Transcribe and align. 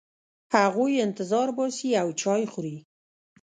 هغوی 0.55 0.93
انتظار 1.07 1.47
باسي 1.57 1.89
او 2.01 2.07
چای 2.21 2.43
خوري. 2.51 2.77